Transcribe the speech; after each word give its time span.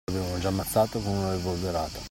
Lo 0.07 0.17
avevano 0.17 0.39
già 0.39 0.47
ammazzato 0.47 0.97
con 0.99 1.13
una 1.15 1.35
rivoltellata. 1.35 1.99